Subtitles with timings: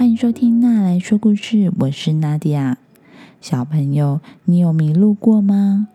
[0.00, 2.78] 欢迎收听娜来说故事，我是娜迪亚。
[3.38, 5.88] 小朋友，你有迷路过吗？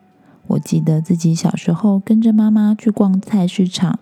[0.46, 3.98] 我记得自己小时候跟着妈妈去逛菜市场，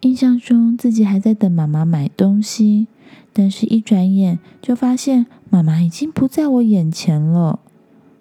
[0.00, 2.86] 印象中自己还在等妈妈买东西，
[3.34, 7.60] 但是一转眼就发现妈妈已经不在我眼前了。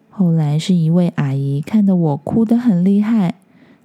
[0.10, 3.36] 后来是一位阿姨看得我哭得很厉害，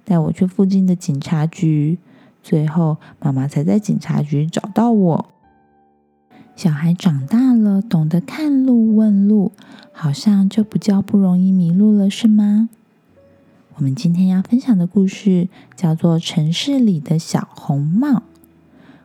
[0.03, 1.99] 带我去附近的警察局，
[2.43, 5.29] 最后妈妈才在警察局找到我。
[6.55, 9.51] 小孩长大了，懂得看路问路，
[9.91, 12.69] 好像就不叫不容易迷路了，是吗？
[13.75, 18.09] 我们今天要分享的故事叫做《城市里的小红帽》。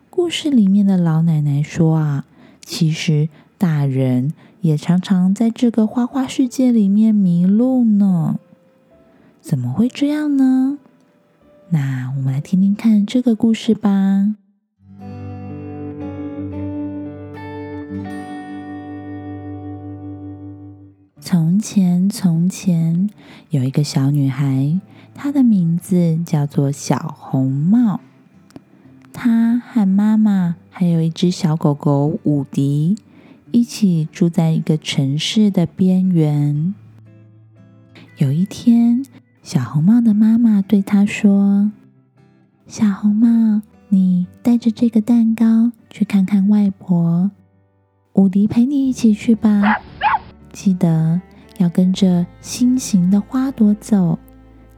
[0.09, 2.25] 故事里面的老奶奶说啊，
[2.63, 8.39] 其实大人也常常在这个花花世界里面迷路呢。
[9.41, 10.77] 怎么会这样呢？
[11.69, 14.35] 那我们来听听看这个故事吧。
[21.31, 23.07] 从前，从前
[23.51, 24.79] 有一个小女孩，
[25.13, 27.99] 她的名字叫做小红帽。
[29.13, 32.95] 她和妈妈还有一只小狗狗伍迪
[33.51, 36.73] 一起住在一个城市的边缘。
[38.17, 39.05] 有一天，
[39.43, 41.71] 小红帽的妈妈对她说
[42.65, 47.29] ：“小红帽，你带着这个蛋糕去看看外婆，
[48.13, 49.61] 伍迪陪你一起去吧。”
[50.51, 51.21] 记得
[51.57, 54.17] 要跟着心形的花朵走，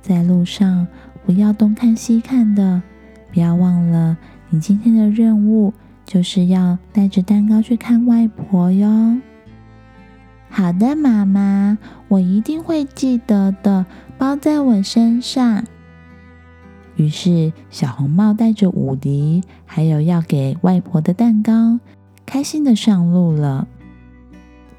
[0.02, 0.88] 在路上
[1.26, 2.82] 不要东看西看的。
[3.34, 4.18] 不要忘了，
[4.50, 5.74] 你今天的任务
[6.06, 9.18] 就是要带着蛋糕去看外婆哟。
[10.50, 11.78] 好的，妈妈，
[12.10, 13.86] 我一定会记得的，
[14.18, 15.64] 包在我身上。
[16.98, 21.80] 于是，小红帽带着伍迪，还有要给外婆的蛋糕，
[22.26, 23.66] 开心的上路了。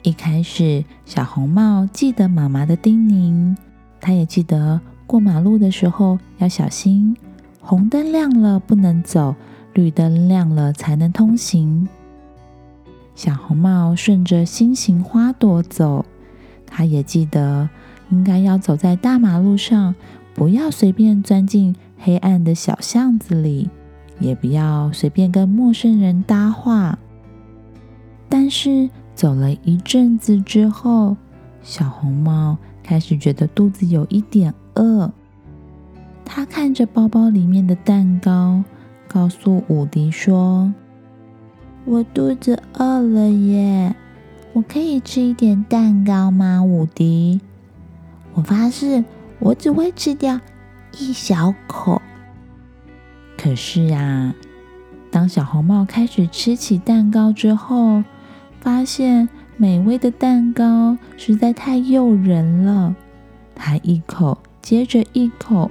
[0.03, 3.57] 一开始，小红帽记得妈妈的叮咛，
[4.01, 7.17] 他也记得过马路的时候要小心，
[7.61, 9.36] 红灯亮了不能走，
[9.74, 11.89] 绿灯亮了才能通行。
[13.14, 16.05] 小红帽顺着心形花朵走，
[16.67, 17.70] 他也记得
[18.11, 19.95] 应该要走在大马路上，
[20.34, 23.70] 不要随便钻进黑暗的小巷子里，
[24.19, 26.98] 也不要随便跟陌生人搭话。
[28.29, 28.90] 但是。
[29.14, 31.17] 走了一阵子之后，
[31.62, 35.11] 小红帽开始觉得肚子有一点饿。
[36.24, 38.62] 他看着包包里面的蛋糕，
[39.06, 40.72] 告诉伍迪说
[41.84, 43.95] ：“我肚子饿了耶，
[44.55, 47.40] 我可以吃一点蛋糕吗？”伍迪，
[48.34, 49.05] 我发誓，
[49.40, 50.40] 我只会吃掉
[50.98, 52.01] 一小口。
[53.36, 54.34] 可是啊，
[55.11, 58.02] 当小红帽开始吃起蛋糕之后，
[58.62, 62.95] 发现美味的蛋糕实在太诱人了，
[63.56, 65.68] 他一口接着一口，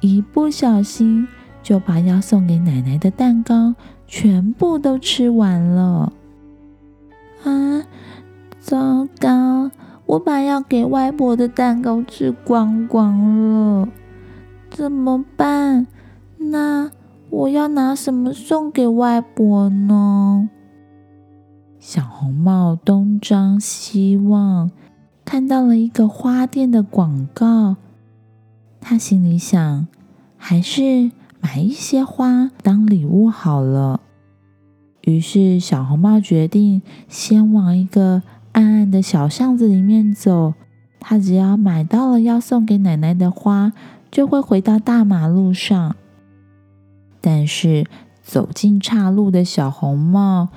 [0.00, 1.28] 一不小心
[1.62, 3.76] 就把要送给奶奶的蛋糕
[4.08, 6.12] 全部都吃完了。
[7.44, 7.84] 啊，
[8.58, 9.70] 糟糕！
[10.06, 13.88] 我把要给外婆的蛋糕吃光光了，
[14.70, 15.86] 怎么办？
[16.36, 16.90] 那
[17.30, 20.50] 我要拿什么送给外婆呢？
[21.86, 24.70] 小红帽东张西望，
[25.22, 27.76] 看到了一个花店的广告。
[28.80, 29.86] 他心里想，
[30.38, 31.10] 还是
[31.42, 34.00] 买一些花当礼物好了。
[35.02, 40.54] 于是，小红帽决定先往一个暗暗的小巷子里面走。
[40.98, 43.74] 他只要买到了要送给奶奶的花，
[44.10, 45.94] 就会回到大马路上。
[47.20, 47.84] 但是，
[48.22, 50.48] 走进岔路的小红帽。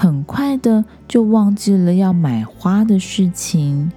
[0.00, 3.90] 很快的就忘记了要买花的事情，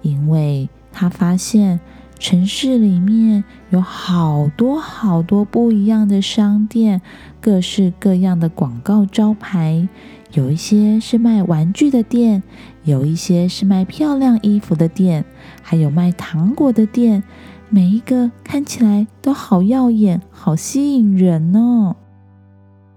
[0.00, 1.78] 因为他发现
[2.18, 7.02] 城市里面有好多好多不一样的商店，
[7.42, 9.86] 各式各样的广告招牌，
[10.32, 12.42] 有一些是卖玩具的店，
[12.84, 15.26] 有一些是卖漂亮衣服的店，
[15.60, 17.22] 还有卖糖果的店，
[17.68, 21.96] 每一个看起来都好耀眼，好吸引人哦。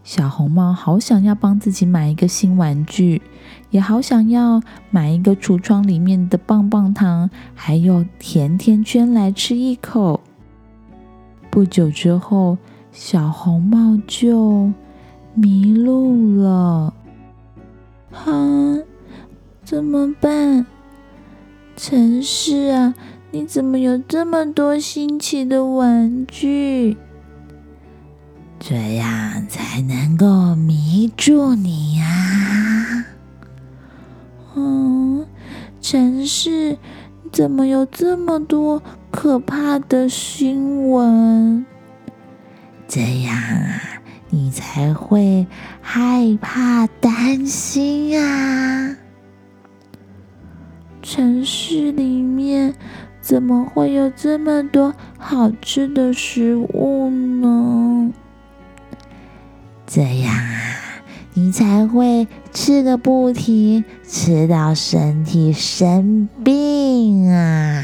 [0.07, 3.21] 小红帽好想要帮自己买一个新玩具，
[3.71, 10.21] 也好想要买一个橱窗里面的棒棒糖，还有甜甜圈来吃一口。
[11.49, 12.57] 不久之后，
[12.93, 14.71] 小红帽就
[15.33, 16.93] 迷路了。
[18.09, 18.31] 哈，
[19.65, 20.65] 怎么办？
[21.75, 22.95] 城市啊，
[23.31, 26.95] 你怎么有这么多新奇的玩具？
[28.59, 33.05] 这样才能够迷住你呀！
[34.55, 35.25] 嗯，
[35.79, 36.77] 城市
[37.31, 38.81] 怎么有这么多
[39.11, 41.65] 可怕的新闻？
[42.87, 43.79] 这样啊，
[44.29, 45.47] 你才会
[45.81, 48.97] 害怕、担心啊！
[51.01, 52.73] 城市里面
[53.21, 58.11] 怎么会有这么多好吃的食物呢？
[59.97, 60.73] 这样啊。
[61.33, 67.83] 你才会吃个不停，吃到身体生病啊！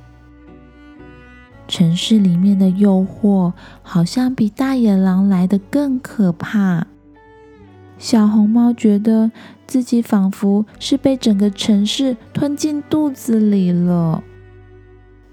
[1.66, 6.86] 城市里面的诱惑好像比大野狼来的更可怕。
[7.98, 9.30] 小红帽觉得
[9.66, 14.22] 自己仿佛是被整个城市吞进肚子里了。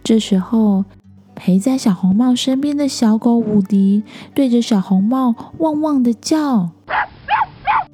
[0.04, 0.86] 这时候，
[1.36, 4.04] 陪在小红帽身边的小狗伍迪
[4.34, 6.72] 对着小红帽汪汪的叫。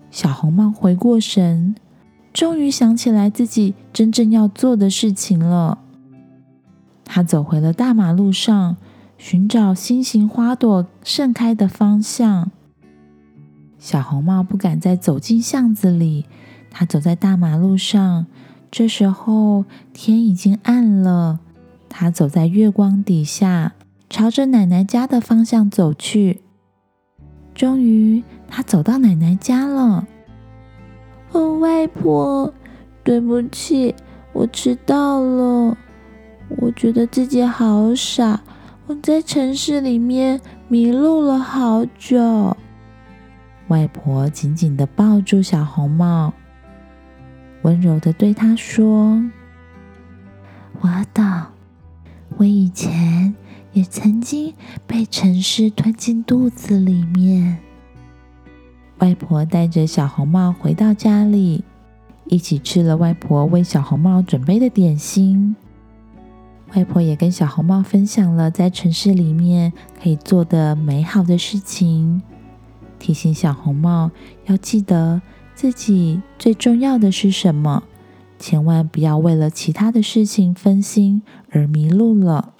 [0.09, 1.75] 小红帽回过神，
[2.31, 5.79] 终于想起来自己真正要做的事情了。
[7.03, 8.77] 他走回了大马路上，
[9.17, 12.51] 寻找心形花朵盛开的方向。
[13.79, 16.25] 小红帽不敢再走进巷子里，
[16.69, 18.27] 他走在大马路上。
[18.69, 21.39] 这时候天已经暗了，
[21.91, 23.73] 他走在月光底下，
[24.09, 26.41] 朝着奶奶家的方向走去。
[27.53, 28.23] 终于。
[28.53, 30.05] 他走到奶奶家了。
[31.31, 32.53] 哦，外婆，
[33.01, 33.95] 对不起，
[34.33, 35.77] 我迟到了。
[36.57, 38.41] 我觉得自己好傻，
[38.88, 42.57] 我在城市里面迷路了好久。
[43.69, 46.33] 外婆紧紧的抱住小红帽，
[47.61, 49.23] 温柔的对他说
[50.81, 51.23] ：“我懂，
[52.41, 53.35] 我以前
[53.71, 54.51] 也曾经
[54.88, 57.59] 被城市吞进肚子里面。”
[58.97, 61.63] 外婆带着小红帽回到家里，
[62.25, 65.55] 一起吃了外婆为小红帽准备的点心。
[66.73, 69.71] 外婆也跟小红帽分享了在城市里面
[70.01, 72.23] 可以做的美好的事情，
[72.97, 74.09] 提醒小红帽
[74.47, 75.21] 要记得
[75.53, 77.83] 自己最重要的是什么，
[78.41, 81.21] 千万不要为了其他的事情分心
[81.51, 82.55] 而迷路了。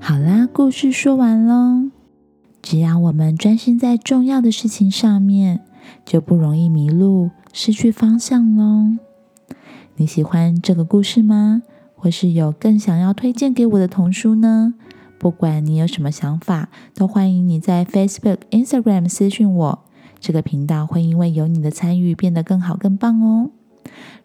[0.00, 1.90] 好啦，故事说完喽。
[2.62, 5.60] 只要我们专心在重要的事情上面，
[6.06, 8.96] 就不容易迷路、失去方向喽。
[9.96, 11.62] 你喜欢这个故事吗？
[11.94, 14.74] 或是有更想要推荐给我的童书呢？
[15.18, 19.78] 不管你有什么想法，都欢迎你在 Facebook、Instagram 私讯我。
[20.18, 23.50] 这个频道会因为有你的参与变得更好、更棒哦。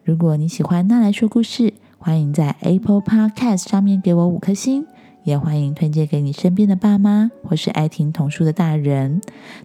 [0.02, 4.86] 如果你喜欢那来说故事，欢迎在 Apple Podcast 上面给我五颗星。
[5.24, 9.20] 也欢迎推荐给你身边的爸妈，或是爱听童书的大人。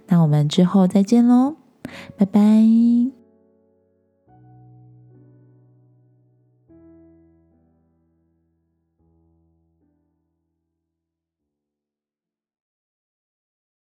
[0.07, 1.55] 那我们之后再见喽，
[2.15, 3.16] 拜拜。